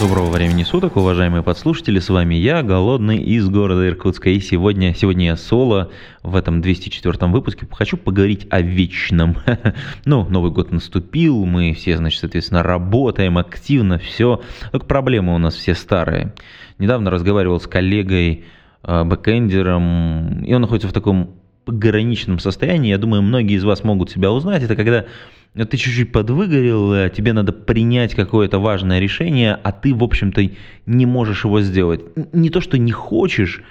[0.00, 5.26] Доброго времени суток, уважаемые подслушатели, с вами я, Голодный, из города Иркутска, и сегодня, сегодня
[5.26, 5.90] я соло
[6.22, 7.66] в этом 204 выпуске.
[7.68, 9.38] Хочу поговорить о вечном.
[10.04, 15.56] ну, Новый год наступил, мы все, значит, соответственно, работаем активно, все, только проблемы у нас
[15.56, 16.32] все старые.
[16.78, 18.44] Недавно разговаривал с коллегой,
[18.84, 21.34] э, бэкэндером, и он находится в таком
[21.64, 25.06] пограничном состоянии, я думаю, многие из вас могут себя узнать, это когда
[25.54, 30.42] ты чуть-чуть подвыгорел, э, тебе надо принять какое-то важное решение, а ты, в общем-то,
[30.86, 32.02] не можешь его сделать.
[32.32, 33.62] Не то, что не хочешь,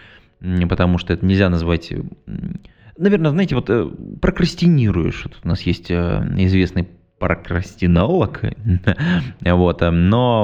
[0.69, 1.93] потому что это нельзя назвать...
[2.97, 3.87] Наверное, знаете, вот э,
[4.21, 5.25] прокрастинируешь.
[5.25, 6.87] Вот у нас есть э, известный
[7.19, 8.41] прокрастинолог,
[9.41, 10.43] вот, но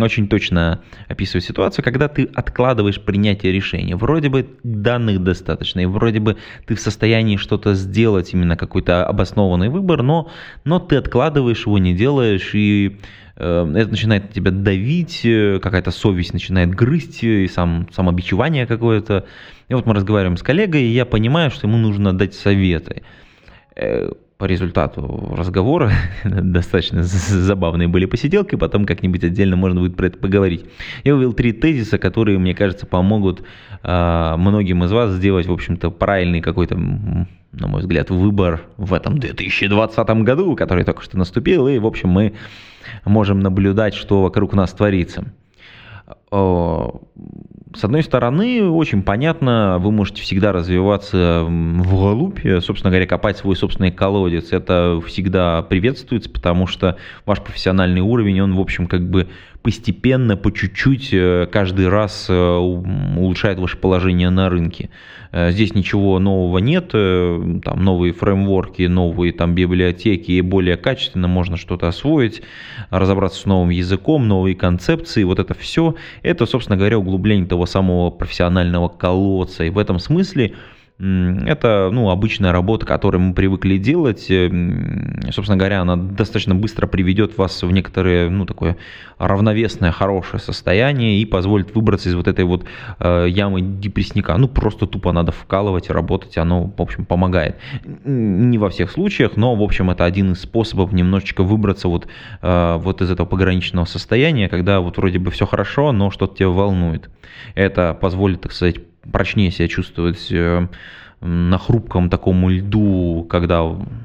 [0.00, 3.96] очень точно описывает ситуацию, когда ты откладываешь принятие решения.
[3.96, 9.68] Вроде бы данных достаточно, и вроде бы ты в состоянии что-то сделать, именно какой-то обоснованный
[9.68, 10.30] выбор, но,
[10.64, 12.98] но ты откладываешь его, не делаешь, и
[13.36, 19.26] э, это начинает тебя давить, э, какая-то совесть начинает грызть, и сам, самобичевание какое-то.
[19.68, 23.02] И вот мы разговариваем с коллегой, и я понимаю, что ему нужно дать советы
[23.74, 24.12] э,
[24.42, 25.92] по результату разговора.
[26.24, 30.64] Достаточно забавные были посиделки, потом как-нибудь отдельно можно будет про это поговорить.
[31.04, 33.44] Я вывел три тезиса, которые, мне кажется, помогут
[33.84, 39.16] э, многим из вас сделать, в общем-то, правильный какой-то, на мой взгляд, выбор в этом
[39.18, 42.32] 2020 году, который только что наступил, и, в общем, мы
[43.04, 45.24] можем наблюдать, что вокруг нас творится
[46.30, 53.56] с одной стороны, очень понятно, вы можете всегда развиваться в голубе, собственно говоря, копать свой
[53.56, 54.52] собственный колодец.
[54.52, 59.28] Это всегда приветствуется, потому что ваш профессиональный уровень, он, в общем, как бы
[59.62, 64.90] постепенно, по чуть-чуть, э, каждый раз э, улучшает ваше положение на рынке.
[65.30, 71.56] Э, здесь ничего нового нет, там новые фреймворки, новые там библиотеки, и более качественно можно
[71.56, 72.42] что-то освоить,
[72.90, 78.10] разобраться с новым языком, новые концепции, вот это все, это, собственно говоря, углубление того самого
[78.10, 79.64] профессионального колодца.
[79.64, 80.54] И в этом смысле
[81.02, 84.30] это ну, обычная работа, которую мы привыкли делать.
[84.30, 84.48] Э,
[85.32, 88.76] собственно говоря, она достаточно быстро приведет вас в некоторое ну, такое
[89.18, 92.64] равновесное, хорошее состояние и позволит выбраться из вот этой вот
[93.00, 94.36] э, ямы депрессника.
[94.36, 97.56] Ну, просто тупо надо вкалывать и работать, оно, в общем, помогает.
[98.04, 102.06] Не во всех случаях, но, в общем, это один из способов немножечко выбраться вот,
[102.42, 106.48] э, вот из этого пограничного состояния, когда вот вроде бы все хорошо, но что-то тебя
[106.50, 107.10] волнует.
[107.56, 108.76] Это позволит, так сказать,
[109.10, 110.66] прочнее себя чувствовать э,
[111.20, 113.62] на хрупком таком льду, когда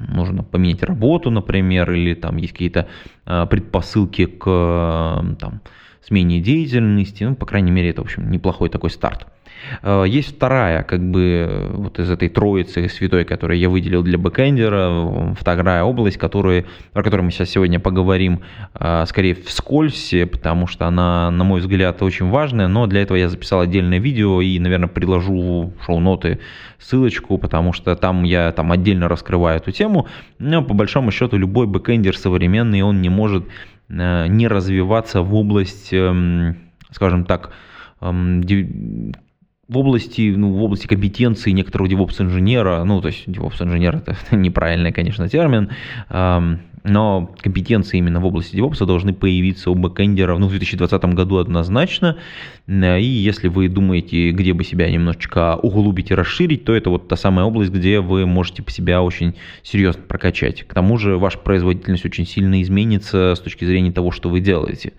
[0.08, 2.88] нужно поменять работу, например, или там есть какие-то
[3.26, 5.60] э, предпосылки к э, там,
[6.06, 7.24] смене деятельности.
[7.24, 9.26] Ну, по крайней мере, это, в общем, неплохой такой старт.
[9.82, 15.34] Э, есть вторая, как бы, вот из этой троицы святой, которую я выделил для бэкэндера,
[15.38, 18.40] вторая область, которую, о которой мы сейчас сегодня поговорим,
[18.74, 23.28] э, скорее вскользь, потому что она, на мой взгляд, очень важная, но для этого я
[23.28, 26.38] записал отдельное видео и, наверное, приложу в шоу-ноты
[26.78, 30.06] ссылочку, потому что там я там отдельно раскрываю эту тему,
[30.38, 33.44] но по большому счету любой бэкэндер современный, он не может
[33.88, 36.56] э, не развиваться в область, эм,
[36.90, 37.50] скажем так,
[38.00, 38.42] эм,
[39.68, 45.28] в области, ну, в области компетенции некоторого DevOps-инженера, ну, то есть DevOps-инженер это, неправильный, конечно,
[45.28, 45.70] термин,
[46.08, 51.36] эм, но компетенции именно в области DevOps должны появиться у бэкэндеров ну, в 2020 году
[51.36, 52.16] однозначно.
[52.66, 57.16] И если вы думаете, где бы себя немножечко углубить и расширить, то это вот та
[57.16, 60.62] самая область, где вы можете себя очень серьезно прокачать.
[60.62, 64.94] К тому же ваша производительность очень сильно изменится с точки зрения того, что вы делаете.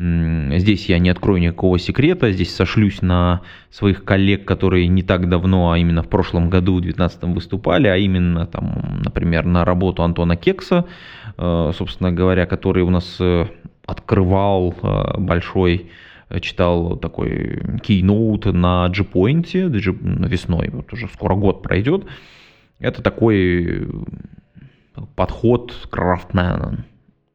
[0.00, 5.72] Здесь я не открою никакого секрета, здесь сошлюсь на своих коллег, которые не так давно,
[5.72, 10.36] а именно в прошлом году, в 2019 выступали, а именно, там, например, на работу Антона
[10.36, 10.84] Кекса,
[11.36, 13.46] э, собственно говоря, который у нас э,
[13.86, 15.90] открывал э, большой
[16.42, 19.68] читал такой keynote на G-Point
[20.28, 22.04] весной, вот уже скоро год пройдет.
[22.78, 23.88] Это такой
[25.16, 26.84] подход крафтмена,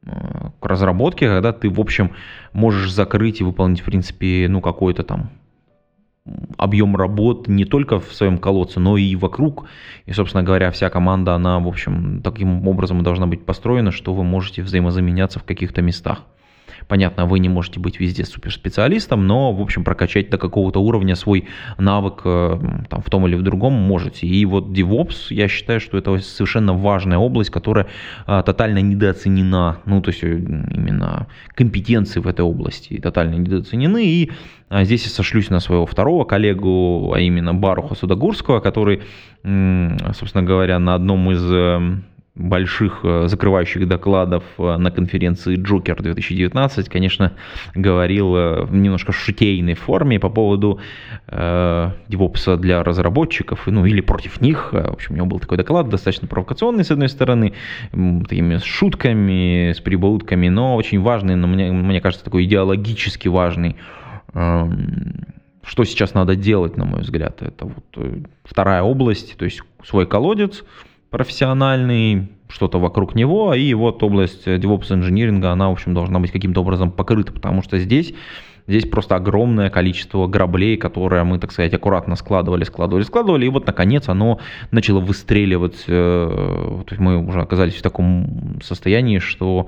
[0.06, 2.12] к разработке, когда ты, в общем,
[2.52, 5.30] можешь закрыть и выполнить, в принципе, ну, какой-то там
[6.58, 9.66] объем работ не только в своем колодце, но и вокруг.
[10.06, 14.24] И, собственно говоря, вся команда, она, в общем, таким образом должна быть построена, что вы
[14.24, 16.24] можете взаимозаменяться в каких-то местах.
[16.88, 21.48] Понятно, вы не можете быть везде суперспециалистом, но, в общем, прокачать до какого-то уровня свой
[21.78, 22.60] навык э,
[22.90, 24.28] там, в том или в другом можете.
[24.28, 27.88] И вот DevOps, я считаю, что это совершенно важная область, которая
[28.26, 29.80] а, тотально недооценена.
[29.86, 34.06] Ну, то есть э, именно компетенции в этой области тотально недооценены.
[34.06, 34.32] И
[34.70, 39.02] а, здесь я сошлюсь на своего второго коллегу, а именно Баруха Судогурского, который,
[39.44, 42.04] собственно говоря, на одном из эм,
[42.36, 47.34] больших э, закрывающих докладов э, на конференции Джокер 2019, конечно,
[47.76, 50.80] говорил э, в немножко шутейной форме по поводу
[51.28, 54.74] э, девопса для разработчиков, ну или против них.
[54.74, 57.54] В общем, у него был такой доклад, достаточно провокационный, с одной стороны,
[57.92, 63.76] такими с шутками, с прибаутками, но очень важный, но мне, мне кажется, такой идеологически важный
[64.34, 65.28] эм,
[65.64, 70.64] что сейчас надо делать, на мой взгляд, это вот вторая область, то есть свой колодец,
[71.14, 76.62] профессиональный, что-то вокруг него, и вот область DevOps инжиниринга, она, в общем, должна быть каким-то
[76.62, 78.14] образом покрыта, потому что здесь
[78.66, 83.68] Здесь просто огромное количество граблей, которые мы, так сказать, аккуратно складывали, складывали, складывали, и вот,
[83.68, 84.40] наконец, оно
[84.72, 85.84] начало выстреливать.
[85.88, 89.68] Э, то есть мы уже оказались в таком состоянии, что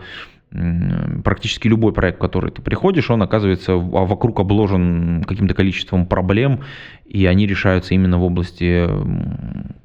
[1.25, 6.61] практически любой проект, в который ты приходишь, он оказывается а вокруг обложен каким-то количеством проблем,
[7.05, 8.87] и они решаются именно в области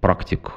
[0.00, 0.52] практик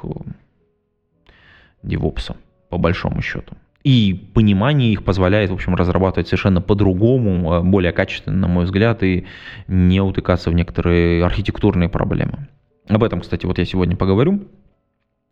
[1.84, 2.36] девопса,
[2.70, 3.56] по большому счету.
[3.84, 9.04] И понимание их позволяет, в общем, разрабатывать совершенно по-другому, э, более качественно, на мой взгляд,
[9.04, 9.26] и
[9.68, 12.48] не утыкаться в некоторые архитектурные проблемы.
[12.88, 14.48] Об этом, кстати, вот я сегодня поговорю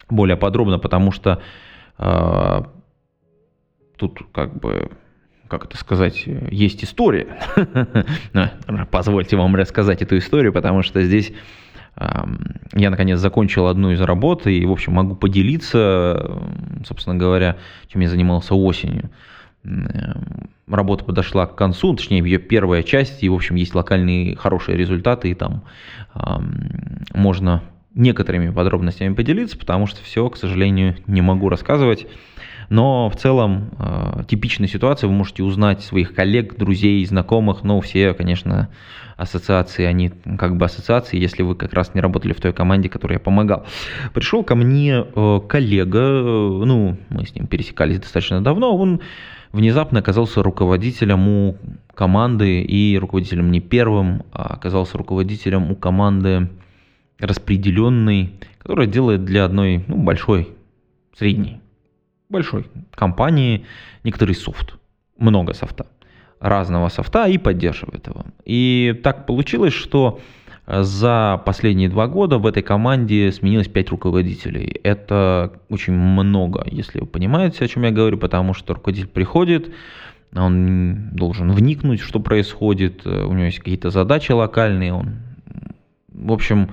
[0.10, 1.42] более подробно, потому что
[1.98, 2.62] э,
[3.98, 4.92] тут как бы
[5.48, 7.38] как это сказать, есть история.
[8.92, 11.34] Позвольте вам рассказать эту историю, потому что здесь
[11.96, 16.42] я, наконец, закончил одну из работ и, в общем, могу поделиться,
[16.86, 17.58] собственно говоря,
[17.88, 19.10] чем я занимался осенью.
[20.68, 25.30] Работа подошла к концу, точнее, ее первая часть, и, в общем, есть локальные хорошие результаты,
[25.30, 25.64] и там
[27.14, 27.62] можно
[27.94, 32.08] некоторыми подробностями поделиться, потому что все, к сожалению, не могу рассказывать.
[32.72, 38.14] Но в целом э, типичная ситуация, вы можете узнать своих коллег, друзей, знакомых, но все,
[38.14, 38.70] конечно,
[39.18, 43.16] ассоциации, они как бы ассоциации, если вы как раз не работали в той команде, которой
[43.16, 43.66] я помогал.
[44.14, 49.02] Пришел ко мне э, коллега, э, ну, мы с ним пересекались достаточно давно, он
[49.52, 51.58] внезапно оказался руководителем у
[51.94, 56.48] команды и руководителем не первым, а оказался руководителем у команды
[57.20, 60.48] распределенной, которая делает для одной ну, большой,
[61.18, 61.62] средней
[62.32, 63.66] большой компании
[64.04, 64.76] некоторый софт,
[65.18, 65.86] много софта,
[66.40, 68.26] разного софта и поддерживает его.
[68.46, 70.20] И так получилось, что
[70.68, 74.80] за последние два года в этой команде сменилось 5 руководителей.
[74.84, 79.72] Это очень много, если вы понимаете, о чем я говорю, потому что руководитель приходит,
[80.34, 85.16] он должен вникнуть, что происходит, у него есть какие-то задачи локальные, он,
[86.08, 86.70] в общем,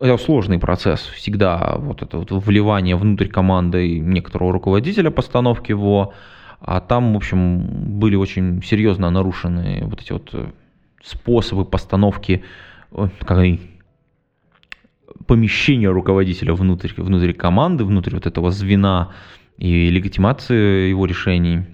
[0.00, 6.14] это сложный процесс, всегда вот это вот вливание внутрь команды некоторого руководителя постановки его,
[6.60, 10.46] а там, в общем, были очень серьезно нарушены вот эти вот э,
[11.02, 12.42] способы постановки,
[12.92, 13.44] э, как
[15.26, 19.12] помещения руководителя внутрь, внутрь команды, внутрь вот этого звена
[19.58, 21.64] и легитимации его решений.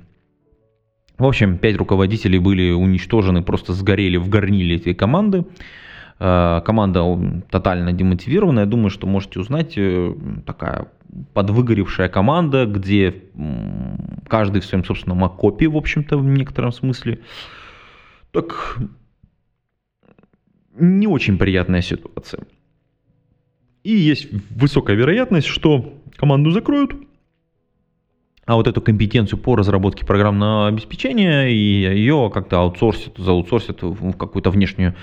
[1.17, 5.45] В общем, пять руководителей были уничтожены, просто сгорели в горниле этой команды.
[6.19, 8.61] Э, команда тотально демотивирована.
[8.61, 10.15] Я думаю, что можете узнать э,
[10.47, 10.89] такая
[11.35, 13.23] подвыгоревшая команда, где
[14.29, 17.21] каждый в своем собственном окопе, в общем-то, в некотором смысле.
[18.33, 18.79] Так,
[20.79, 22.45] не очень приятная ситуация.
[23.83, 26.97] И есть высокая вероятность, что команду закроют,
[28.47, 34.51] а вот эту компетенцию по разработке программного обеспечения и ее как-то аутсорсят, заутсорсят в какую-то
[34.51, 34.95] внешнюю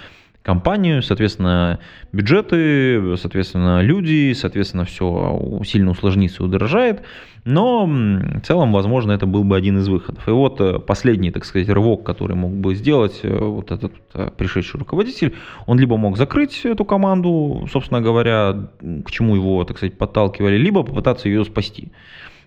[0.44, 1.80] компанию, соответственно,
[2.12, 7.02] бюджеты, соответственно, люди, соответственно, все сильно усложнится и удорожает,
[7.46, 10.28] но в целом, возможно, это был бы один из выходов.
[10.28, 14.30] И вот э, последний, так сказать, рывок, который мог бы сделать э, вот этот э,
[14.38, 15.34] пришедший руководитель,
[15.66, 18.70] он либо мог закрыть эту команду, собственно говоря,
[19.06, 21.92] к чему его, так сказать, подталкивали, либо попытаться ее спасти.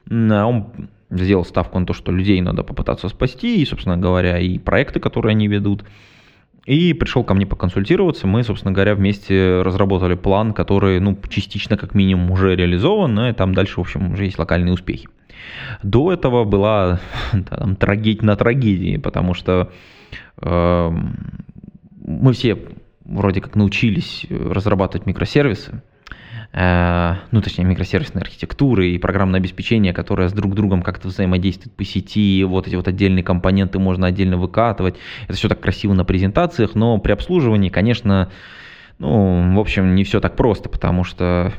[0.09, 0.67] Он
[1.11, 5.33] сделал ставку на то, что людей надо попытаться спасти, и, собственно говоря, и проекты, которые
[5.33, 5.85] они ведут,
[6.66, 8.26] и пришел ко мне поконсультироваться.
[8.26, 13.32] Мы, собственно говоря, вместе разработали план, который, ну, частично как минимум уже реализован, но и
[13.32, 15.08] там дальше, в общем, уже есть локальные успехи.
[15.82, 17.00] До этого была
[17.49, 19.70] там, трагедия на трагедии, потому что
[20.42, 20.90] э,
[22.04, 22.58] мы все
[23.04, 25.96] вроде как научились разрабатывать микросервисы, э,
[26.59, 32.43] ну, точнее, микросервисной архитектуры и программное обеспечение, которое с друг другом как-то взаимодействует по сети,
[32.45, 34.97] вот эти вот отдельные компоненты можно отдельно выкатывать.
[35.29, 38.31] Это все так красиво на презентациях, но при обслуживании, конечно,
[38.99, 41.53] ну, в общем, не все так просто, потому что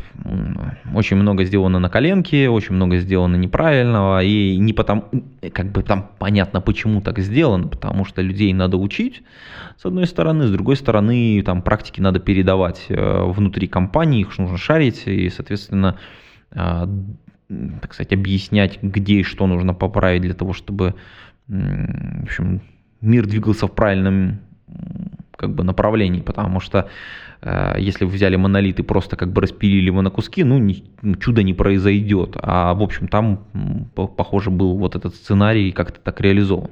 [0.95, 5.05] очень много сделано на коленке, очень много сделано неправильного, и не потому,
[5.53, 9.21] как бы там понятно, почему так сделано, потому что людей надо учить,
[9.77, 14.57] с одной стороны, с другой стороны, там практики надо передавать э, внутри компании, их нужно
[14.57, 15.97] шарить, и, соответственно,
[16.51, 16.87] э,
[17.81, 20.95] так сказать, объяснять, где и что нужно поправить для того, чтобы,
[21.47, 22.61] в общем,
[22.99, 24.39] мир двигался в правильном
[25.37, 26.89] как бы направлении, потому что
[27.77, 31.15] если вы взяли монолит и просто как бы распилили его на куски, ну, не, ну,
[31.15, 32.35] чудо не произойдет.
[32.41, 33.45] А, в общем, там,
[33.95, 36.69] похоже, был вот этот сценарий как-то так реализован.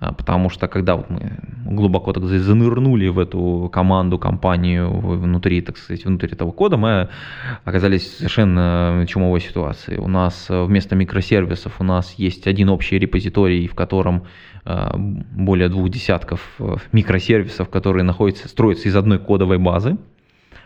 [0.00, 5.60] А, потому что когда вот мы глубоко так сказать, занырнули в эту команду, компанию внутри,
[5.60, 7.08] так сказать, внутри этого кода, мы
[7.64, 9.96] оказались в совершенно чумовой ситуации.
[9.96, 14.24] У нас вместо микросервисов у нас есть один общий репозиторий, в котором
[14.64, 19.91] Э, более двух десятков э, микросервисов, которые находятся, строятся из одной кодовой базы.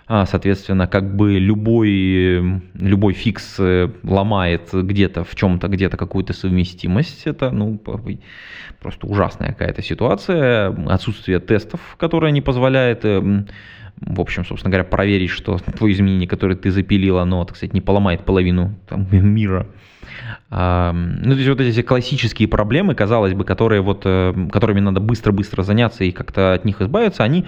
[0.08, 7.26] А, соответственно, как бы любой, любой фикс э, ломает где-то в чем-то, где-то какую-то совместимость.
[7.26, 7.80] Это ну,
[8.80, 10.68] просто ужасная какая-то ситуация.
[10.86, 13.04] Отсутствие тестов, которое не позволяет
[13.98, 17.80] в общем, собственно говоря, проверить, что твое изменение, которое ты запилил, оно, так сказать, не
[17.80, 19.66] поломает половину там, мира.
[20.50, 25.62] Ну, то есть вот эти классические проблемы, казалось бы, которые вот, э, которыми надо быстро-быстро
[25.62, 27.44] заняться и как-то от них избавиться, они э,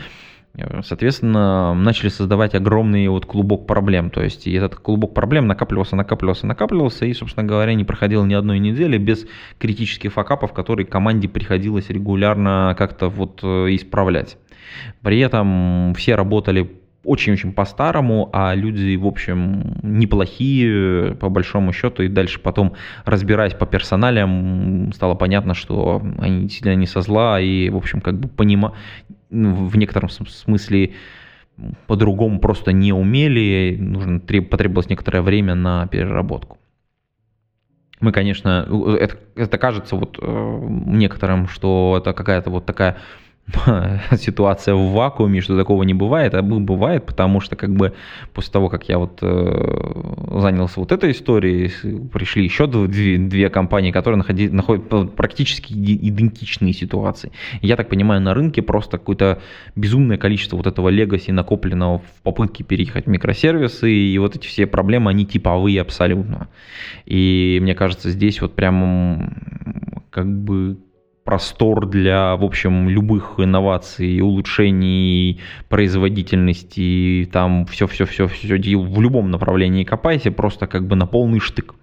[0.82, 4.10] соответственно, начали создавать огромный вот клубок проблем.
[4.10, 8.34] То есть и этот клубок проблем накапливался, накапливался, накапливался, и, собственно говоря, не проходило ни
[8.34, 9.26] одной недели без
[9.58, 14.36] критических факапов, которые команде приходилось регулярно как-то вот э, исправлять.
[15.02, 16.70] При этом все работали
[17.04, 22.74] очень-очень по-старому, а люди, в общем, неплохие, по большому счету, и дальше потом,
[23.04, 28.18] разбираясь по персоналям, стало понятно, что они действительно не со зла, и, в общем, как
[28.18, 28.74] бы понима...
[29.30, 30.94] в некотором смысле
[31.86, 36.58] по-другому просто не умели, нужно, потребовалось некоторое время на переработку.
[38.00, 38.68] Мы, конечно,
[39.00, 42.98] это, это кажется вот э, некоторым, что это какая-то вот такая
[44.16, 47.94] ситуация в вакууме, что такого не бывает, а бывает, потому что как бы
[48.34, 51.70] после того, как я вот э, занялся вот этой историей,
[52.12, 57.32] пришли еще две, две компании, которые находи, находят практически идентичные ситуации.
[57.62, 59.40] я так понимаю, на рынке просто какое-то
[59.76, 64.66] безумное количество вот этого легаси накопленного в попытке переехать в микросервисы, и вот эти все
[64.66, 66.48] проблемы, они типовые абсолютно.
[67.06, 69.32] И мне кажется, здесь вот прям
[70.10, 70.76] как бы
[71.28, 80.30] простор для, в общем, любых инноваций, улучшений производительности, там все-все-все все в любом направлении копайте,
[80.30, 81.74] просто как бы на полный штык.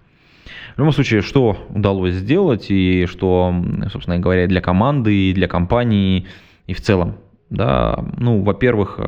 [0.74, 3.54] В любом случае, что удалось сделать и что,
[3.92, 6.26] собственно говоря, для команды, и для компании,
[6.66, 7.14] и в целом,
[7.48, 8.98] да, ну, во-первых,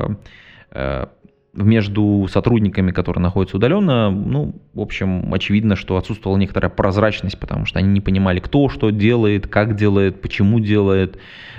[0.71, 1.07] э,
[1.53, 7.79] между сотрудниками, которые находятся удаленно, ну, в общем, очевидно, что отсутствовала некоторая прозрачность, потому что
[7.79, 11.17] они не понимали, кто что делает, как делает, почему делает,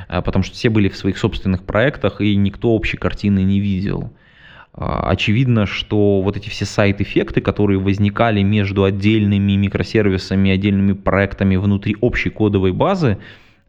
[0.09, 4.13] а, потому что все были в своих собственных проектах, и никто общей картины не видел.
[4.73, 11.97] А, очевидно, что вот эти все сайт-эффекты, которые возникали между отдельными микросервисами, отдельными проектами внутри
[12.01, 13.19] общей кодовой базы,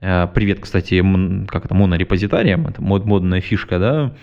[0.01, 1.03] а, привет, кстати,
[1.47, 4.13] как это, монорепозитариям, это мод, модная фишка, да,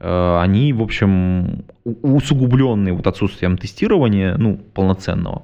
[0.00, 5.42] они, в общем, усугубленные вот отсутствием тестирования, ну, полноценного,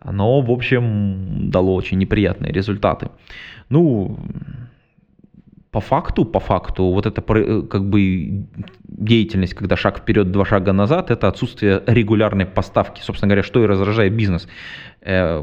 [0.00, 3.10] оно, в общем, дало очень неприятные результаты.
[3.68, 4.18] Ну,
[5.72, 8.46] по факту, по факту, вот это э, как бы
[8.88, 13.00] деятельность, когда шаг вперед, два шага назад, это отсутствие регулярной поставки.
[13.00, 14.48] Собственно говоря, что и раздражает бизнес.
[15.00, 15.42] Э,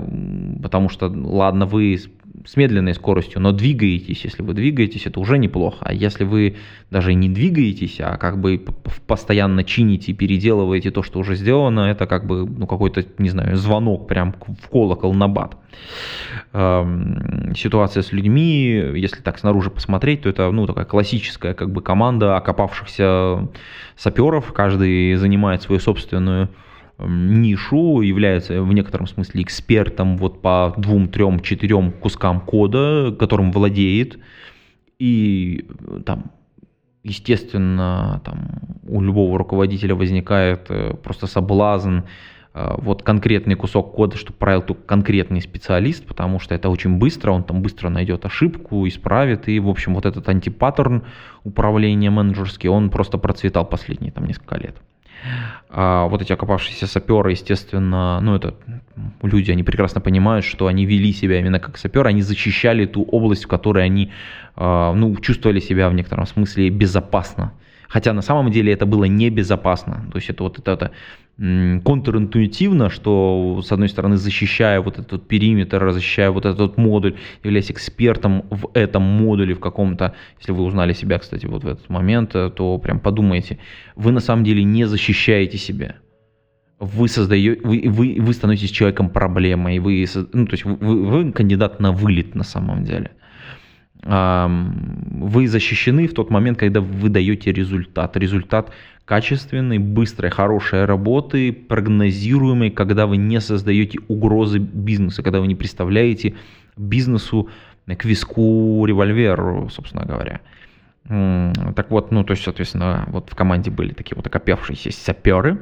[0.61, 1.99] потому что, ладно, вы
[2.45, 5.77] с медленной скоростью, но двигаетесь, если вы двигаетесь, это уже неплохо.
[5.81, 6.57] А если вы
[6.89, 8.63] даже не двигаетесь, а как бы
[9.07, 14.07] постоянно чините, переделываете то, что уже сделано, это как бы ну, какой-то, не знаю, звонок
[14.07, 15.57] прям в колокол на бат.
[16.53, 21.81] Эм, ситуация с людьми, если так снаружи посмотреть, то это ну, такая классическая как бы
[21.81, 23.47] команда окопавшихся
[23.95, 26.49] саперов, каждый занимает свою собственную
[27.07, 34.19] нишу, является в некотором смысле экспертом вот по двум, трем, четырем кускам кода, которым владеет.
[34.99, 35.65] И
[36.05, 36.31] там,
[37.03, 38.49] естественно, там
[38.87, 41.99] у любого руководителя возникает э, просто соблазн
[42.53, 47.31] э, вот конкретный кусок кода, чтобы правил только конкретный специалист, потому что это очень быстро,
[47.31, 51.03] он там быстро найдет ошибку, исправит, и, в общем, вот этот антипаттерн
[51.45, 54.75] управления менеджерский, он просто процветал последние там несколько лет.
[55.69, 58.55] А вот эти окопавшиеся саперы, естественно, ну это
[59.21, 63.45] люди, они прекрасно понимают, что они вели себя именно как саперы, они защищали ту область,
[63.45, 64.11] в которой они
[64.55, 67.53] а, ну, чувствовали себя в некотором смысле безопасно.
[67.87, 70.05] Хотя на самом деле это было небезопасно.
[70.11, 70.91] То есть это вот это, это
[71.39, 78.43] контринтуитивно, что с одной стороны защищая вот этот периметр, защищая вот этот модуль, являясь экспертом
[78.49, 82.49] в этом модуле в каком-то, если вы узнали себя, кстати, вот в этот момент, э,
[82.49, 83.57] то прям подумайте,
[83.95, 85.95] вы на самом деле не защищаете себя.
[86.77, 91.79] Вы создаете, вы, вы, вы становитесь человеком проблемой, вы, ну, то есть вы, вы кандидат
[91.79, 93.11] на вылет на самом деле
[94.01, 98.15] вы защищены в тот момент, когда вы даете результат.
[98.15, 98.71] Результат
[99.09, 106.35] качественной, быстрой, хорошей работы, прогнозируемой, когда вы не создаете угрозы бизнесу, когда вы не представляете
[106.77, 107.49] бизнесу
[107.87, 110.41] к виску револьвер, собственно говоря.
[111.07, 115.57] Так вот, ну, то есть, соответственно, вот в команде были такие вот окопявшиеся саперы,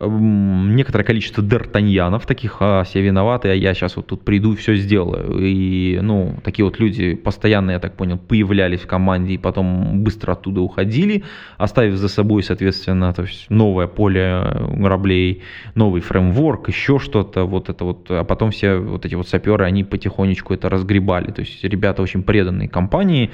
[0.00, 4.76] некоторое количество д'Артаньянов, таких, а, все виноваты, а я сейчас вот тут приду и все
[4.76, 5.38] сделаю.
[5.40, 10.32] И, ну, такие вот люди постоянно, я так понял, появлялись в команде и потом быстро
[10.32, 11.24] оттуда уходили,
[11.58, 14.42] оставив за собой, соответственно, то есть новое поле
[14.74, 15.42] граблей,
[15.74, 19.84] новый фреймворк, еще что-то, вот это вот, а потом все вот эти вот саперы, они
[19.84, 21.30] потихонечку это разгребали.
[21.30, 23.30] То есть ребята очень преданные компании,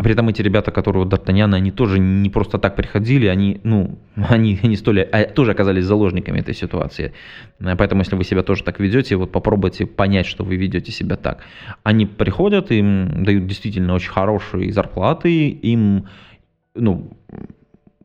[0.00, 3.60] а при этом эти ребята, которые вот Д'Артаньяна, они тоже не просто так приходили, они,
[3.64, 3.98] ну,
[4.30, 7.12] они, они столь, а, тоже оказались заложниками этой ситуации.
[7.58, 11.44] Поэтому, если вы себя тоже так ведете, вот попробуйте понять, что вы ведете себя так.
[11.82, 16.06] Они приходят, им дают действительно очень хорошие зарплаты, им,
[16.74, 17.10] ну,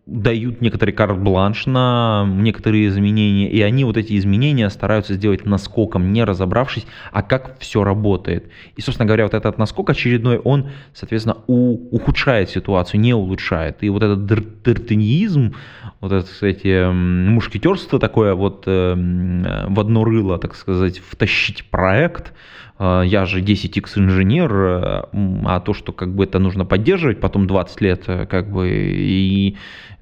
[0.06, 6.24] дают некоторый карт-бланш на некоторые изменения, и они вот эти изменения стараются сделать наскоком, не
[6.24, 8.50] разобравшись, а как все работает.
[8.76, 13.78] И, собственно говоря, вот этот наскок очередной, он, соответственно, у, ухудшает ситуацию, не улучшает.
[13.82, 15.56] И вот этот дертенизм,
[16.02, 22.34] вот это, кстати, мушкетерство такое вот э, в одно рыло, так сказать, втащить проект,
[22.78, 25.04] э, я же 10x инженер, э,
[25.46, 29.58] а то, что как бы это нужно поддерживать потом 20 лет, как бы, и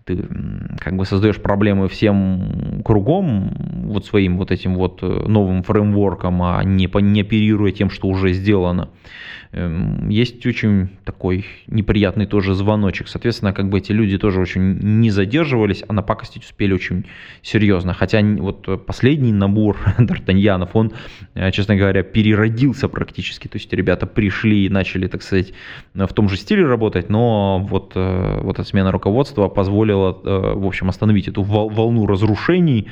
[0.05, 0.25] ты
[0.79, 3.55] как бы создаешь проблемы всем кругом,
[3.85, 8.33] вот своим вот этим вот э, новым фреймворком, а не, не оперируя тем, что уже
[8.33, 8.89] сделано.
[9.55, 13.07] Эм, есть очень такой неприятный тоже звоночек.
[13.07, 17.05] Соответственно, как бы эти люди тоже очень не задерживались, а напакостить успели очень
[17.43, 17.93] серьезно.
[17.93, 20.93] Хотя вот последний набор Д'Артаньянов, он,
[21.35, 23.47] э, честно говоря, переродился практически.
[23.47, 25.53] То есть ребята пришли и начали, так сказать,
[25.93, 30.65] в том же стиле работать, но вот, э, вот эта смена руководства позволила, э, в
[30.65, 32.87] общем, остановить эту волну разрушений,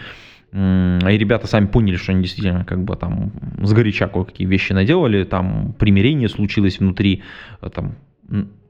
[0.54, 3.32] и ребята сами поняли, что они действительно как бы там
[3.64, 7.24] с горяча кое-какие вещи наделали, там примирение случилось внутри,
[7.62, 7.96] э, там,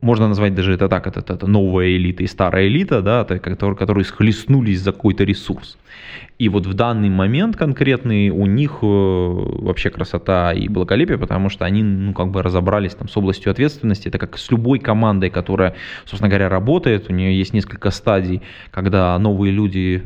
[0.01, 4.03] можно назвать даже это так, это, это новая элита и старая элита, да, которые, которые
[4.03, 5.77] схлестнулись за какой-то ресурс.
[6.39, 11.65] И вот в данный момент конкретный у них э, вообще красота и благолепие, потому что
[11.65, 14.07] они, ну, как бы разобрались там с областью ответственности.
[14.07, 17.09] Это как с любой командой, которая, собственно говоря, работает.
[17.09, 20.03] У нее есть несколько стадий, когда новые люди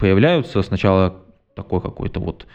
[0.00, 0.62] появляются.
[0.62, 1.22] Сначала
[1.54, 2.46] такой какой-то вот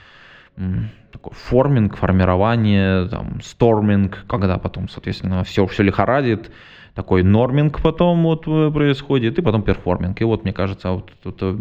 [1.11, 6.51] такой forming, формирование, там, storming, когда потом, соответственно, все, все лихорадит,
[6.93, 10.21] такой norming потом вот э, происходит, и потом performing.
[10.21, 11.57] И вот, мне кажется, вот это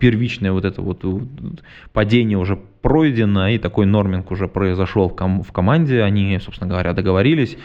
[0.00, 1.04] первичное вот это вот
[1.92, 6.02] падение уже пройдено, и такой norming уже произошел в, ком- в команде.
[6.02, 7.58] Они, собственно говоря, договорились э,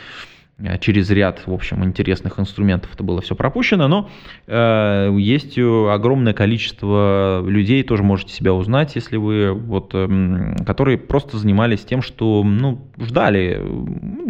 [0.82, 4.10] через ряд, в общем, интересных инструментов это было все пропущено, но
[4.48, 11.38] э, есть огромное количество людей, тоже можете себя узнать, если вы, вот, э, которые просто
[11.38, 13.62] занимались тем, что, ну, ждали,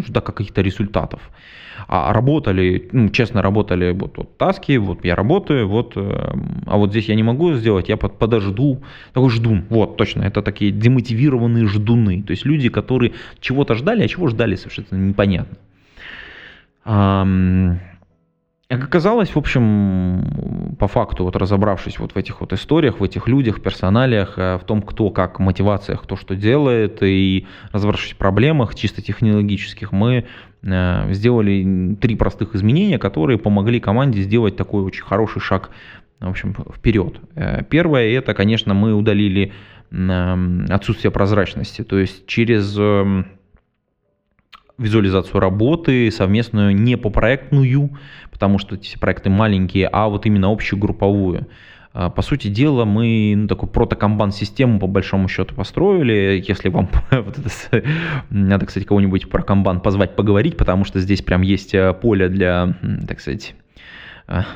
[0.06, 1.22] ждали каких-то результатов.
[1.88, 6.34] А работали, ну, честно работали, вот, вот таски, вот я работаю, вот, э,
[6.68, 10.42] а вот здесь я не могу сделать, я под, подожду, такой ждун, вот, точно, это
[10.42, 15.58] такие демотивированные ждуны, то есть люди, которые чего-то ждали, а чего ждали, совершенно непонятно.
[18.70, 23.28] Как оказалось, в общем, по факту, вот разобравшись вот в этих вот историях, в этих
[23.28, 28.76] людях, персоналиях, э, в том, кто как мотивациях, кто что делает, и разобравшись в проблемах
[28.76, 30.26] чисто технологических, мы
[30.62, 35.72] э, сделали три простых изменения, которые помогли команде сделать такой очень хороший шаг
[36.20, 37.20] в общем, вперед.
[37.34, 39.52] Э, первое, это, конечно, мы удалили
[39.92, 43.26] отсутствие прозрачности, то есть через эм,
[44.80, 47.92] визуализацию работы, совместную не по проектную,
[48.32, 51.48] потому что эти проекты маленькие, а вот именно общую групповую.
[51.92, 56.44] А, по сути дела, мы ну, такую протокамбан-систему по большому счету построили.
[56.48, 57.88] Если вам вот это,
[58.30, 62.76] надо, кстати, кого-нибудь про камбан позвать поговорить, потому что здесь прям есть э, поле для,
[63.08, 63.56] так сказать,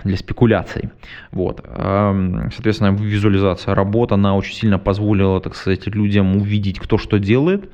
[0.03, 0.89] для спекуляций.
[1.31, 1.65] Вот.
[1.65, 7.71] Соответственно, визуализация работ, она очень сильно позволила, так сказать, людям увидеть, кто что делает.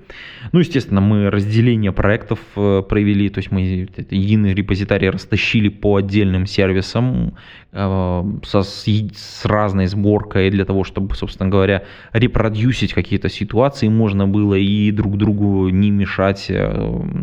[0.51, 6.45] Ну, естественно, мы разделение проектов э, провели, то есть мы единый репозитарий растащили по отдельным
[6.45, 7.33] сервисам
[7.71, 11.83] со, с разной сборкой для того, чтобы, собственно говоря,
[12.13, 16.51] репродюсить какие-то ситуации можно было и друг другу не мешать,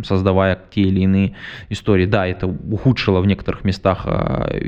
[0.05, 1.35] создавая те или иные
[1.69, 2.07] истории.
[2.07, 4.07] Да, это ухудшило в некоторых местах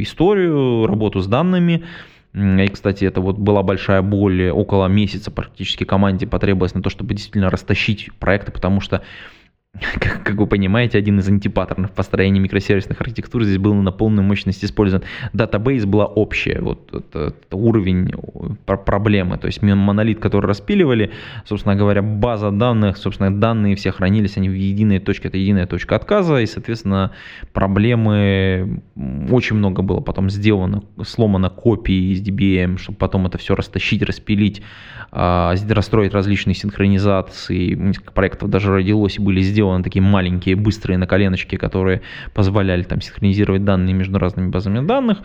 [0.03, 1.85] историю, работу с данными.
[2.35, 7.15] И, кстати, это вот была большая боль, около месяца практически команде потребовалось на то, чтобы
[7.15, 9.03] действительно растащить проекты, потому что
[10.01, 14.65] как, как вы понимаете, один из антипаттернов построения микросервисных архитектур здесь был на полную мощность
[14.65, 15.05] использован.
[15.33, 18.13] Датабейс была общая, вот это, это уровень
[18.65, 19.39] проблемы.
[19.39, 21.13] То есть монолит, который распиливали,
[21.45, 25.97] собственно говоря, база данных, собственно, данные все хранились, они в единой точке, это единая точка
[25.97, 27.13] отказа, и, соответственно,
[27.53, 28.83] проблемы
[29.31, 34.63] очень много было потом сделано, сломано копии из DBM, чтобы потом это все растащить, распилить,
[35.11, 37.75] а, расстроить различные синхронизации.
[37.75, 42.03] Несколько проектов даже родилось и были сделаны такие маленькие, быстрые на коленочке, которые
[42.35, 45.19] позволяли там синхронизировать данные между разными базами данных.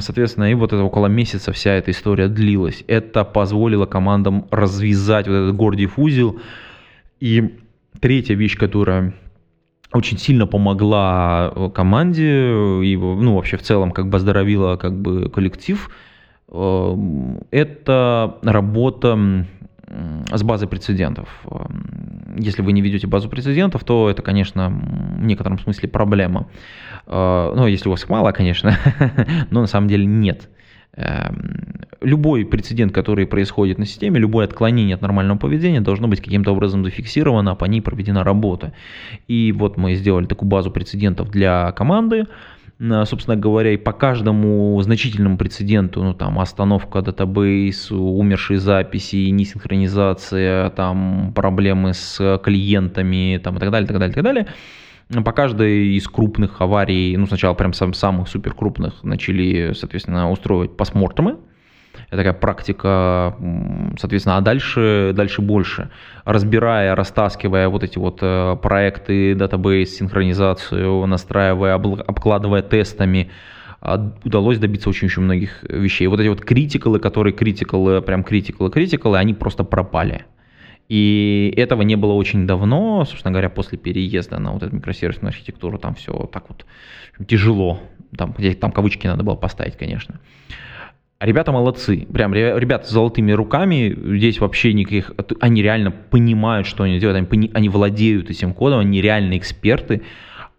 [0.00, 2.82] Соответственно, и вот это около месяца вся эта история длилась.
[2.88, 6.40] Это позволило командам развязать вот этот Гордиев узел.
[7.20, 7.54] И
[8.00, 9.14] третья вещь, которая
[9.92, 15.30] очень сильно помогла э, команде и ну, вообще в целом как бы оздоровила как бы
[15.30, 15.90] коллектив,
[16.48, 16.94] э,
[17.50, 19.46] это работа
[20.32, 21.28] с базой прецедентов.
[22.36, 26.48] Если вы не ведете базу прецедентов, то это, конечно, в некотором смысле проблема.
[27.06, 28.76] Э, ну, если у вас мало, конечно,
[29.50, 30.48] но на самом деле нет.
[30.96, 36.52] Эм, любой прецедент, который происходит на системе, любое отклонение от нормального поведения должно быть каким-то
[36.52, 38.72] образом зафиксировано, а по ней проведена работа.
[39.28, 42.26] И вот мы сделали такую базу прецедентов для команды,
[42.80, 51.32] собственно говоря, и по каждому значительному прецеденту, ну там остановка датабейс, умершие записи, несинхронизация, там
[51.34, 54.46] проблемы с клиентами, там и так далее, так далее, так далее,
[55.24, 60.76] по каждой из крупных аварий, ну сначала прям сам, самых супер крупных начали, соответственно, устроить
[60.76, 61.38] постмортемы,
[62.16, 63.36] такая практика,
[63.98, 65.90] соответственно, а дальше, дальше больше.
[66.24, 73.30] Разбирая, растаскивая вот эти вот э, проекты, датабейс, синхронизацию, настраивая, обкладывая тестами,
[73.80, 76.06] а, удалось добиться очень-очень многих вещей.
[76.06, 80.24] Вот эти вот критикалы, которые критикалы, прям критикалы, критикалы, они просто пропали.
[80.88, 85.78] И этого не было очень давно, собственно говоря, после переезда на вот эту микросервисную архитектуру,
[85.78, 86.64] там все так вот
[87.26, 87.80] тяжело,
[88.16, 90.18] там, где там кавычки надо было поставить, конечно.
[91.20, 97.00] Ребята молодцы, прям ребята с золотыми руками, здесь вообще никаких, они реально понимают, что они
[97.00, 100.04] делают, они, они владеют этим кодом, они реально эксперты, а,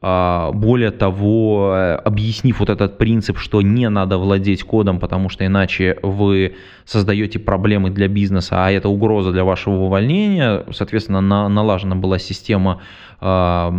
[0.02, 6.56] более того, объяснив вот этот принцип, что не надо владеть кодом, потому что иначе вы
[6.86, 12.82] создаете проблемы для бизнеса, а это угроза для вашего увольнения, соответственно, на, налажена была система
[13.20, 13.72] э,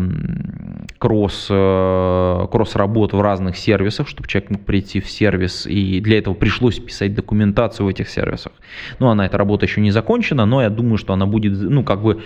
[0.98, 6.34] кросс, э, кросс-работ в разных сервисах, чтобы человек мог прийти в сервис, и для этого
[6.34, 8.52] пришлось писать документацию в этих сервисах.
[8.98, 12.02] Ну, она, эта работа еще не закончена, но я думаю, что она будет, ну, как
[12.02, 12.20] бы...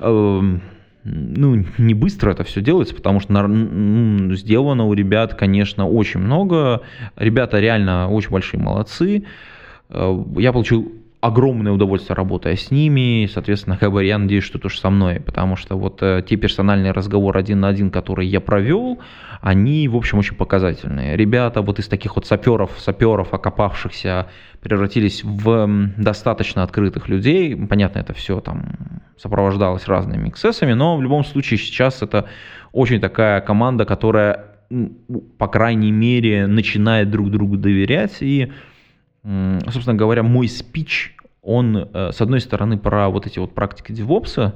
[0.00, 0.58] Э,
[1.06, 6.80] ну, не быстро это все делается, потому что ну, сделано у ребят, конечно, очень много.
[7.14, 9.24] Ребята реально очень большие молодцы.
[9.88, 14.78] Э, я получил огромное удовольствие работая с ними, соответственно, как бы я надеюсь, что тоже
[14.78, 18.98] со мной, потому что вот э, те персональные разговоры один на один, которые я провел,
[19.40, 21.16] они, в общем, очень показательные.
[21.16, 24.28] Ребята вот из таких вот саперов, саперов, окопавшихся,
[24.60, 27.56] превратились в достаточно открытых людей.
[27.56, 32.26] Понятно, это все там сопровождалось разными эксцессами, но в любом случае сейчас это
[32.72, 34.44] очень такая команда, которая,
[35.38, 38.52] по крайней мере, начинает друг другу доверять и
[39.64, 44.52] собственно говоря, мой спич, он, э, с одной стороны, про вот эти вот практики DevOps,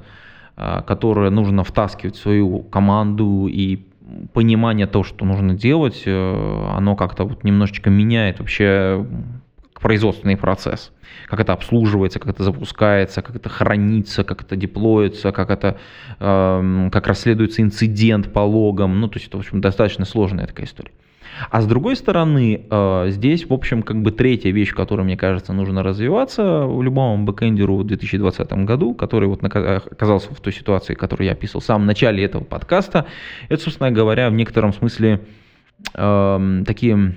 [0.57, 3.79] э, которые нужно втаскивать в свою команду и
[4.33, 9.05] понимание того, что нужно делать, э, оно как-то вот немножечко меняет вообще
[9.81, 10.91] производственный процесс.
[11.27, 15.77] Как это обслуживается, как это запускается, как это хранится, как это деплоится, как это
[16.19, 18.99] э, как расследуется инцидент по логам.
[18.99, 20.91] Ну, то есть это, в общем, достаточно сложная такая история.
[21.49, 25.53] А с другой стороны, э, здесь, в общем, как бы третья вещь, которую, мне кажется,
[25.53, 31.27] нужно развиваться в любому бэкэндеру в 2020 году, который вот оказался в той ситуации, которую
[31.27, 33.05] я описал в самом начале этого подкаста,
[33.49, 35.21] это, собственно говоря, в некотором смысле
[35.93, 37.15] э, такие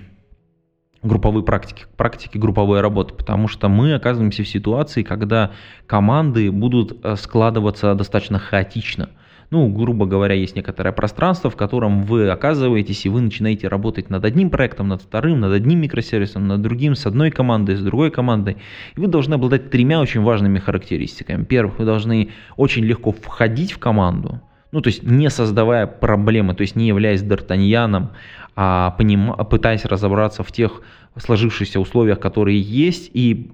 [1.02, 5.52] групповые практики, практики групповой работы, потому что мы оказываемся в ситуации, когда
[5.86, 9.10] команды будут э, складываться достаточно хаотично–
[9.50, 14.24] Ну, грубо говоря, есть некоторое пространство, в котором вы оказываетесь, и вы начинаете работать над
[14.24, 18.56] одним проектом, над вторым, над одним микросервисом, над другим, с одной командой, с другой командой.
[18.96, 21.44] И вы должны обладать тремя очень важными характеристиками.
[21.44, 24.40] Первых, вы должны очень легко входить в команду,
[24.74, 28.08] ну, то есть не создавая проблемы, то есть не являясь Д'Артаньяном,
[28.56, 29.32] а поним...
[29.48, 30.82] пытаясь разобраться в тех
[31.16, 33.52] сложившихся условиях, которые есть, и,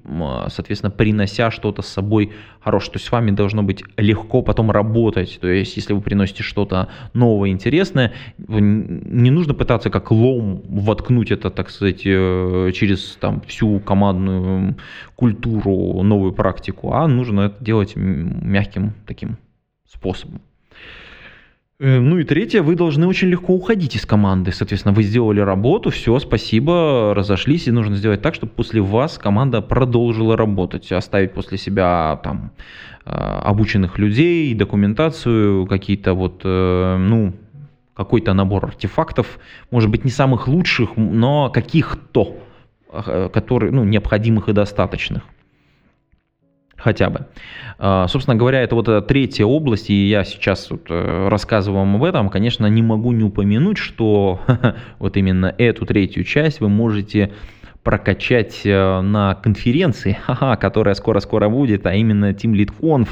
[0.49, 2.93] соответственно, принося что-то с собой хорошее.
[2.93, 5.39] То есть с вами должно быть легко потом работать.
[5.43, 11.51] То есть если вы приносите что-то новое, интересное, не нужно пытаться как лом воткнуть это,
[11.51, 14.79] так сказать, э, через там, всю командную
[15.17, 19.37] культуру, новую практику, а нужно это делать мягким таким
[19.87, 20.41] способом.
[21.81, 24.53] Э, ну и третье, вы должны очень легко уходить из команды.
[24.53, 29.63] Соответственно, вы сделали работу, все, спасибо, разошлись, и нужно сделать так, чтобы после вас команда
[29.63, 32.53] продолжила работать, оставить после себя там
[33.07, 37.33] э, обученных людей, документацию, какие-то вот, э, ну,
[37.95, 39.39] какой-то набор артефактов,
[39.71, 42.37] может быть, не самых лучших, но каких-то,
[43.33, 45.23] которые, ну, необходимых и достаточных
[46.81, 47.27] хотя бы.
[47.79, 51.97] А, собственно говоря, это вот эта третья область, и я сейчас вот э, рассказываю вам
[51.97, 54.41] об этом, конечно, не могу не упомянуть, что
[54.99, 57.33] вот именно эту третью часть вы можете
[57.83, 60.19] прокачать э, на конференции,
[60.61, 63.09] которая скоро-скоро будет, а именно Team Lead Conf.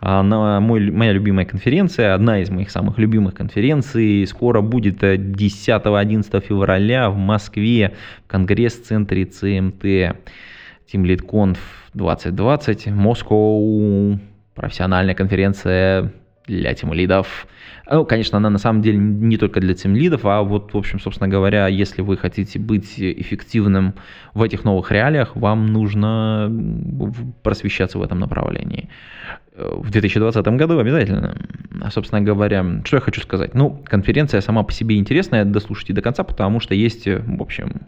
[0.00, 4.24] Она мой, моя любимая конференция, одна из моих самых любимых конференций.
[4.28, 7.94] Скоро будет 10-11 э, февраля в Москве
[8.24, 9.84] в конгресс-центре ЦМТ.
[10.90, 11.58] Team Lead Conf
[11.98, 14.18] 2020, Москва,
[14.54, 16.12] профессиональная конференция
[16.46, 17.46] для тимлидов.
[17.90, 21.28] Ну, конечно, она на самом деле не только для тимлидов, а вот, в общем, собственно
[21.28, 23.94] говоря, если вы хотите быть эффективным
[24.34, 26.50] в этих новых реалиях, вам нужно
[27.42, 28.88] просвещаться в этом направлении.
[29.54, 31.36] В 2020 году обязательно.
[31.82, 33.54] А, собственно говоря, что я хочу сказать?
[33.54, 37.82] Ну, конференция сама по себе интересная, дослушайте до конца, потому что есть, в общем,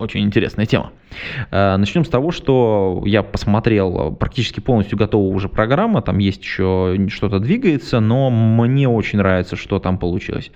[0.00, 0.92] очень интересная тема.
[1.50, 6.96] Э, Начнем с того, что я посмотрел практически полностью готова уже программа, там есть еще
[7.08, 10.50] что-то двигается, но мне очень нравится, что там получилось.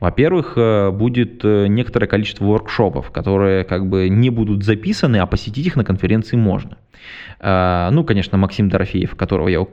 [0.00, 5.66] Во-первых, э, будет э, некоторое количество воркшопов, которые как бы не будут записаны, а посетить
[5.66, 6.76] их на конференции можно.
[7.40, 9.66] Ну, конечно, Максим Дорофеев, которого я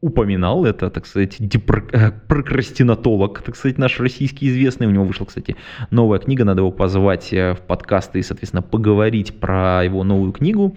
[0.00, 1.84] упоминал, это, так сказать, депр...
[2.28, 4.86] прокрастинатолог, так сказать, наш российский известный.
[4.86, 5.56] У него вышла, кстати,
[5.90, 10.76] новая книга, надо его позвать э, в подкасты и, соответственно, поговорить про его новую книгу.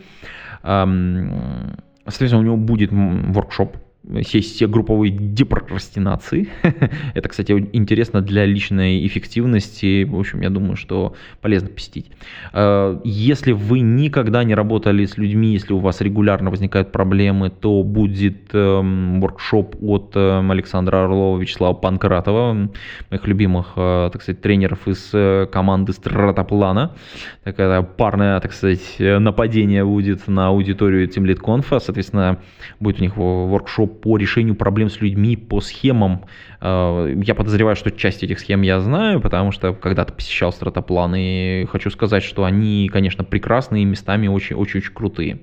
[0.62, 3.78] Соответственно, у него будет воркшоп
[4.24, 6.48] сессия групповой депрокрастинации.
[7.14, 10.04] Это, кстати, интересно для личной эффективности.
[10.04, 12.10] В общем, я думаю, что полезно посетить.
[12.54, 17.84] Э, если вы никогда не работали с людьми, если у вас регулярно возникают проблемы, то
[17.84, 22.70] будет эм, воркшоп от эм, Александра Орлова, Вячеслава Панкратова,
[23.10, 26.96] моих любимых, э, так сказать, тренеров из э, команды Стратоплана.
[27.44, 32.40] Такая парное, так сказать, нападение будет на аудиторию TeamLead Соответственно,
[32.80, 36.26] будет у них воркшоп по решению проблем с людьми по схемам.
[36.62, 41.66] Э, я подозреваю, что часть этих схем я знаю, потому что когда-то посещал стратоплан, и
[41.66, 45.42] хочу сказать, что они, конечно, прекрасные, местами очень-очень крутые.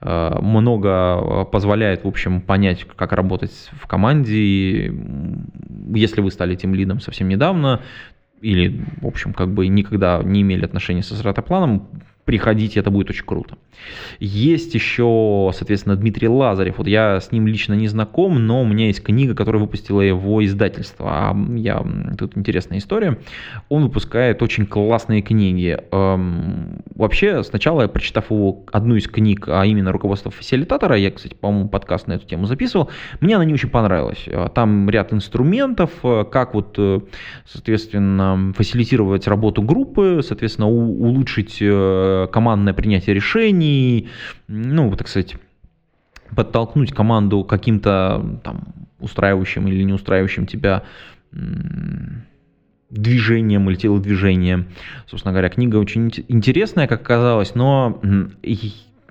[0.00, 4.92] Э, много позволяет, в общем, понять, как работать в команде.
[5.94, 7.80] Если вы стали тем лидом совсем недавно,
[8.40, 11.88] или, в общем, как бы никогда не имели отношения со стратопланом,
[12.28, 13.56] приходите, это будет очень круто.
[14.20, 16.76] Есть еще, соответственно, Дмитрий Лазарев.
[16.76, 20.44] Вот я с ним лично не знаком, но у меня есть книга, которая выпустила его
[20.44, 21.06] издательство.
[21.08, 21.82] А я,
[22.18, 23.18] тут интересная история.
[23.70, 25.78] Он выпускает очень классные книги.
[25.90, 31.70] Эм, вообще, сначала, прочитав его одну из книг, а именно «Руководство фасилитатора», я, кстати, по-моему,
[31.70, 32.90] подкаст на эту тему записывал,
[33.22, 34.24] мне она не очень понравилась.
[34.26, 37.00] Э, там ряд инструментов, э, как вот, э,
[37.46, 41.62] соответственно, фасилитировать работу группы, соответственно, улучшить
[42.26, 44.08] командное принятие решений,
[44.48, 45.36] ну, так сказать,
[46.34, 50.82] подтолкнуть команду каким-то там устраивающим или не устраивающим тебя
[52.90, 54.66] движением или телодвижением.
[55.06, 58.00] Собственно говоря, книга очень интересная, как оказалось, но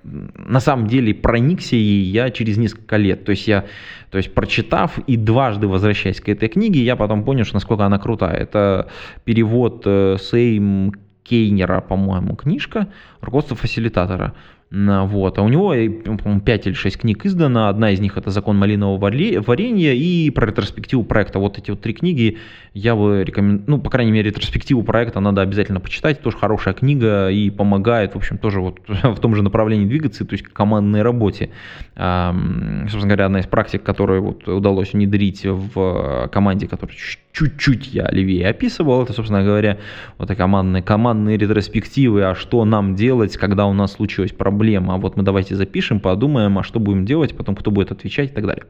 [0.03, 3.25] на самом деле проникся ей я через несколько лет.
[3.25, 3.65] То есть я,
[4.09, 7.99] то есть прочитав и дважды возвращаясь к этой книге, я потом понял, что насколько она
[7.99, 8.37] крутая.
[8.37, 8.87] Это
[9.25, 10.93] перевод э, Сейм
[11.29, 12.87] Кейнера, по-моему, книжка
[13.21, 14.33] «Руководство фасилитатора».
[14.69, 15.37] Вот.
[15.37, 17.69] А у него, по-моему, 5 или 6 книг издано.
[17.69, 21.39] Одна из них это «Закон малинового варенья» и про ретроспективу проекта.
[21.39, 22.37] Вот эти вот три книги
[22.73, 26.21] я бы рекомендую, ну, по крайней мере, ретроспективу проекта надо обязательно почитать.
[26.21, 30.33] Тоже хорошая книга и помогает, в общем, тоже вот в том же направлении двигаться, то
[30.33, 31.49] есть к командной работе.
[31.95, 36.97] Собственно говоря, одна из практик, которую вот удалось внедрить в команде, которая
[37.37, 39.77] чуть-чуть я левее описывал, это, собственно говоря,
[40.17, 44.95] вот командные, командные ретроспективы, а что нам делать, когда у нас случилась проблема.
[44.95, 48.33] А вот мы давайте запишем, подумаем, а что будем делать, потом кто будет отвечать и
[48.33, 48.65] так далее.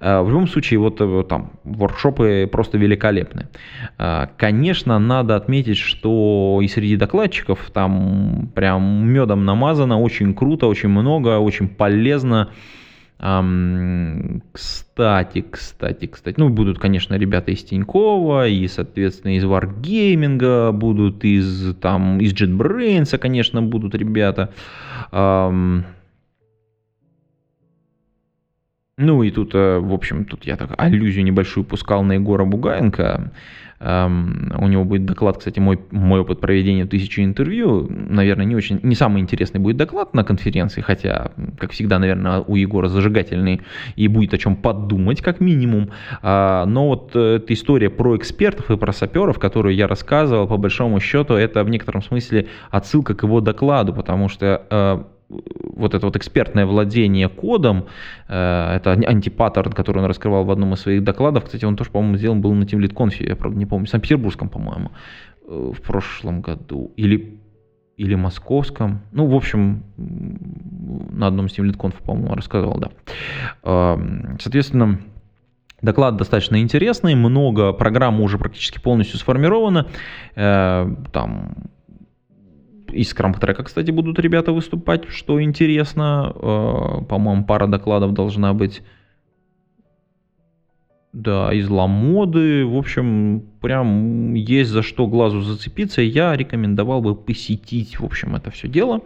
[0.00, 3.46] Э, в любом случае, вот э, там воркшопы просто великолепны.
[3.98, 10.88] Э, конечно, надо отметить, что и среди докладчиков там прям медом намазано, очень круто, очень
[10.88, 12.48] много, очень полезно.
[14.52, 21.76] Кстати, кстати, кстати, ну будут, конечно, ребята из Тинькова, и, соответственно, из Wargaming будут, из
[21.76, 24.52] там, из JetBrains, конечно, будут ребята.
[28.98, 33.32] Ну и тут, э, в общем, тут я так аллюзию небольшую пускал на Егора Бугаенко.
[33.82, 37.88] У него будет доклад, кстати, мой, мой опыт проведения тысячи интервью.
[37.88, 42.54] Наверное, не очень, не самый интересный будет доклад на конференции, хотя, как всегда, наверное, у
[42.54, 43.62] Егора зажигательный
[43.96, 45.90] и будет о чем подумать, как минимум.
[46.22, 51.00] А, но вот эта история про экспертов и про саперов, которую я рассказывал, по большому
[51.00, 55.02] счету, это в некотором смысле отсылка к его докладу, потому что э,
[55.62, 57.86] вот это вот экспертное владение кодом,
[58.28, 62.16] э, это антипаттерн, который он раскрывал в одном из своих докладов, кстати, он тоже, по-моему,
[62.16, 64.90] сделан был на Team Lead я, правда, не помню, в Санкт-Петербургском, по-моему,
[65.46, 67.40] э, в прошлом году, или,
[67.96, 72.90] или московском, ну, в общем, на одном из Team по-моему, рассказывал, да.
[73.64, 74.98] Эм, соответственно,
[75.82, 79.88] Доклад достаточно интересный, много программ уже практически полностью сформировано.
[80.36, 81.54] Э, там
[82.92, 86.32] из скрам-трека, кстати, будут ребята выступать, что интересно.
[86.34, 88.82] Э, по-моему, пара докладов должна быть.
[91.12, 92.64] Да, из ламоды.
[92.64, 96.00] В общем, прям есть за что глазу зацепиться.
[96.00, 99.02] Я рекомендовал бы посетить, в общем, это все дело.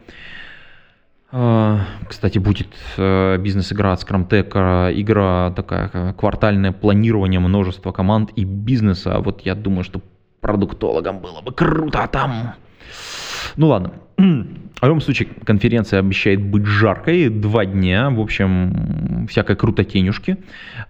[1.32, 9.18] Э, кстати, будет э, бизнес-игра от Scrumtech, игра такая, квартальное планирование множества команд и бизнеса.
[9.18, 10.00] Вот я думаю, что
[10.40, 12.54] продуктологам было бы круто там
[13.56, 13.92] ну ладно.
[14.80, 17.30] В любом случае, конференция обещает быть жаркой.
[17.30, 20.36] Два дня, в общем, всякой крутотенюшки.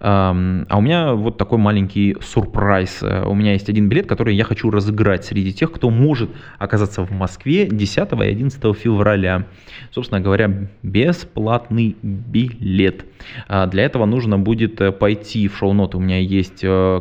[0.00, 3.02] А у меня вот такой маленький сюрприз.
[3.02, 7.12] У меня есть один билет, который я хочу разыграть среди тех, кто может оказаться в
[7.12, 9.46] Москве 10 и 11 февраля.
[9.92, 13.04] Собственно говоря, бесплатный билет.
[13.46, 15.96] А для этого нужно будет э, пойти в шоу-ноты.
[15.96, 17.00] У меня есть э,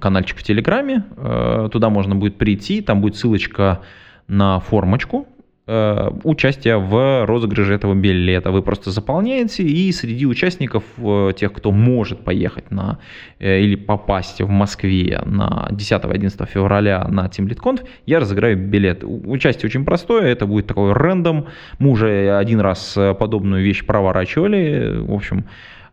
[0.00, 1.04] каналчик в Телеграме.
[1.16, 2.82] Э, туда можно будет прийти.
[2.82, 3.80] Там будет ссылочка
[4.28, 5.26] на формочку
[5.66, 8.50] э, участия в розыгрыше этого билета.
[8.50, 12.98] Вы просто заполняете, и среди участников, э, тех, кто может поехать на
[13.38, 19.02] э, или попасть в Москве на 10-11 февраля на Team я разыграю билет.
[19.04, 21.46] Участие очень простое, это будет такой рандом.
[21.78, 24.98] Мы уже один раз подобную вещь проворачивали.
[24.98, 25.46] В общем,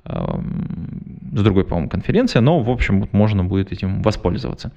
[0.06, 4.72] с другой, по-моему, конференции, но, в общем, вот можно будет этим воспользоваться.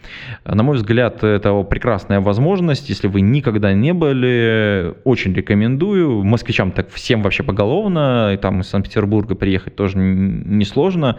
[0.45, 6.23] На мой взгляд, это прекрасная возможность, если вы никогда не были, очень рекомендую.
[6.23, 11.19] Москвичам так всем вообще поголовно, и там из Санкт-Петербурга приехать тоже несложно.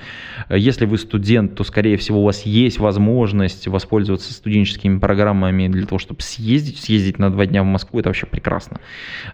[0.50, 6.00] Если вы студент, то, скорее всего, у вас есть возможность воспользоваться студенческими программами для того,
[6.00, 8.80] чтобы съездить, съездить на два дня в Москву, это вообще прекрасно.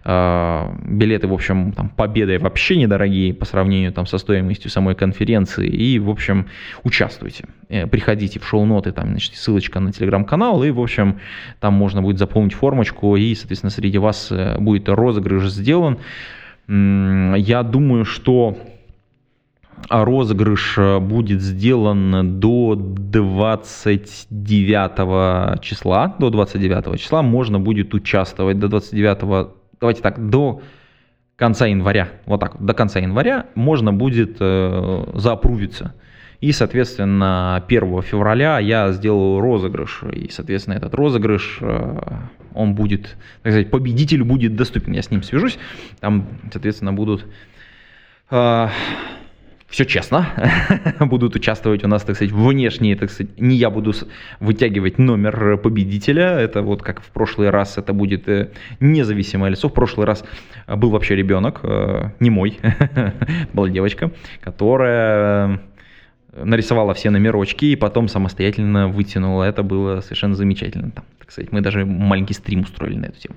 [0.04, 4.96] А, билеты, в общем, там, победой вообще недорогие по сравнению там, со стоимостью деятельностью самой
[4.96, 6.48] конференции и, в общем,
[6.84, 7.46] участвуйте.
[7.70, 11.20] Э, приходите в шоу-ноты, там, значит, ссылочка на телеграм-канал, и, в общем,
[11.60, 15.98] там можно будет заполнить формочку, и, соответственно, среди вас э, будет розыгрыш сделан.
[16.68, 18.58] Я думаю, что
[19.90, 26.16] розыгрыш э, будет сделан до 29 числа.
[26.20, 28.60] До 29 числа можно будет участвовать.
[28.60, 29.50] До 29,
[29.80, 30.62] давайте так, до
[31.36, 35.94] конца января, вот так, до конца января можно будет э, заапрувиться.
[36.42, 40.04] И, соответственно, 1 февраля я сделаю розыгрыш.
[40.12, 42.02] И, соответственно, этот розыгрыш, э,
[42.54, 44.92] он будет, так сказать, победителю будет доступен.
[44.92, 45.58] Я с ним свяжусь.
[46.02, 47.26] Там, соответственно, будут
[48.30, 48.68] э,
[49.74, 50.28] все честно,
[51.00, 53.92] будут участвовать у нас, так сказать, внешние, так сказать, не я буду
[54.40, 59.74] вытягивать номер победителя, это вот как в прошлый раз, это будет э, независимое лицо, в
[59.74, 60.24] прошлый раз
[60.68, 62.60] был вообще ребенок, э, не мой,
[63.54, 65.60] была девочка, которая
[66.36, 71.62] нарисовала все номерочки и потом самостоятельно вытянула, это было совершенно замечательно, там, так сказать, мы
[71.62, 73.36] даже маленький стрим устроили на эту тему.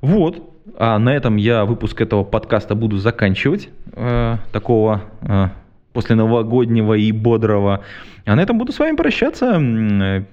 [0.00, 3.70] Вот, А на этом я выпуск этого подкаста буду заканчивать.
[3.92, 5.48] Э, такого э,
[5.92, 7.82] после новогоднего и бодрого.
[8.26, 9.58] А на этом буду с вами прощаться.
[9.58, 10.24] Э,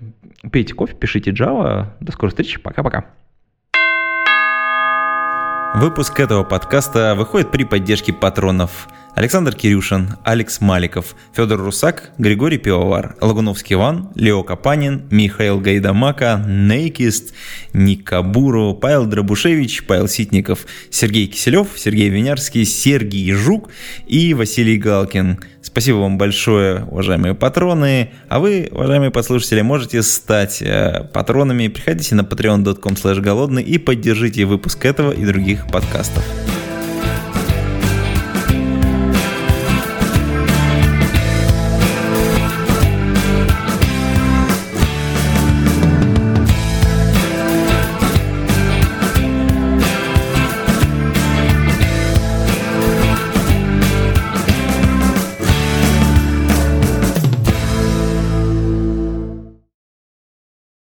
[0.52, 1.88] пейте кофе, пишите Java.
[2.02, 2.60] До скорой встречи.
[2.60, 3.06] Пока-пока.
[5.76, 13.16] Выпуск этого подкаста выходит при поддержке патронов– Александр Кирюшин, Алекс Маликов, Федор Русак, Григорий Пивовар,
[13.22, 17.34] Лагуновский Иван, Лео Капанин, Михаил Гайдамака, Нейкист,
[17.74, 23.70] Ник Кабуру, Павел Дробушевич, Павел Ситников, Сергей Киселев, Сергей Винярский, Сергей Жук
[24.08, 25.40] и Василий Галкин.
[25.62, 28.12] Спасибо вам большое, уважаемые патроны.
[28.30, 31.68] А вы, уважаемые послушатели, можете стать э, патронами.
[31.68, 36.24] Приходите на patreon.com голодный и поддержите выпуск этого и других подкастов.